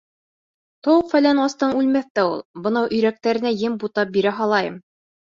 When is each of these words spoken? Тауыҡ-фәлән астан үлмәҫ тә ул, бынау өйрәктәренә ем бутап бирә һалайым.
Тауыҡ-фәлән 0.85 1.41
астан 1.41 1.75
үлмәҫ 1.81 2.07
тә 2.19 2.23
ул, 2.29 2.41
бынау 2.67 2.89
өйрәктәренә 2.95 3.51
ем 3.65 3.75
бутап 3.85 4.15
бирә 4.17 4.33
һалайым. 4.39 4.81